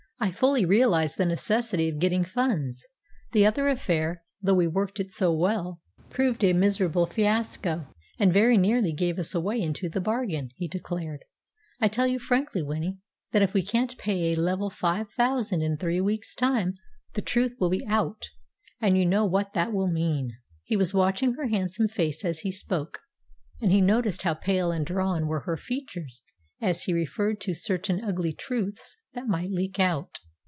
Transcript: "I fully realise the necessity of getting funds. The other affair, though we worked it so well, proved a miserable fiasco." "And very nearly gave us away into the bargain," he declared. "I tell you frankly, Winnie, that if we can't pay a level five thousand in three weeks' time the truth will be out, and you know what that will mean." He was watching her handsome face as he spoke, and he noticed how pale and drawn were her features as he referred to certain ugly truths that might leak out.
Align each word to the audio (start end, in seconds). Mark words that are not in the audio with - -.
"I 0.23 0.29
fully 0.29 0.65
realise 0.65 1.15
the 1.15 1.25
necessity 1.25 1.89
of 1.89 1.97
getting 1.97 2.23
funds. 2.23 2.85
The 3.31 3.43
other 3.43 3.67
affair, 3.67 4.21
though 4.39 4.53
we 4.53 4.67
worked 4.67 4.99
it 4.99 5.09
so 5.09 5.33
well, 5.33 5.81
proved 6.11 6.43
a 6.43 6.53
miserable 6.53 7.07
fiasco." 7.07 7.87
"And 8.19 8.31
very 8.31 8.55
nearly 8.55 8.93
gave 8.93 9.17
us 9.17 9.33
away 9.33 9.59
into 9.59 9.89
the 9.89 9.99
bargain," 9.99 10.51
he 10.57 10.67
declared. 10.67 11.23
"I 11.79 11.87
tell 11.87 12.05
you 12.05 12.19
frankly, 12.19 12.61
Winnie, 12.61 12.99
that 13.31 13.41
if 13.41 13.55
we 13.55 13.65
can't 13.65 13.97
pay 13.97 14.29
a 14.33 14.39
level 14.39 14.69
five 14.69 15.09
thousand 15.09 15.63
in 15.63 15.75
three 15.77 15.99
weeks' 15.99 16.35
time 16.35 16.75
the 17.13 17.23
truth 17.23 17.55
will 17.59 17.71
be 17.71 17.83
out, 17.87 18.29
and 18.79 18.99
you 18.99 19.07
know 19.07 19.25
what 19.25 19.53
that 19.53 19.73
will 19.73 19.89
mean." 19.91 20.33
He 20.63 20.77
was 20.77 20.93
watching 20.93 21.33
her 21.33 21.47
handsome 21.47 21.87
face 21.87 22.23
as 22.23 22.41
he 22.41 22.51
spoke, 22.51 22.99
and 23.59 23.71
he 23.71 23.81
noticed 23.81 24.21
how 24.21 24.35
pale 24.35 24.71
and 24.71 24.85
drawn 24.85 25.25
were 25.25 25.41
her 25.45 25.57
features 25.57 26.21
as 26.63 26.83
he 26.83 26.93
referred 26.93 27.41
to 27.41 27.55
certain 27.55 27.99
ugly 28.03 28.31
truths 28.31 28.95
that 29.13 29.27
might 29.27 29.49
leak 29.49 29.79
out. 29.79 30.19